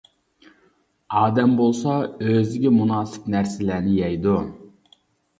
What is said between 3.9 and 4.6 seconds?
يەيدۇ.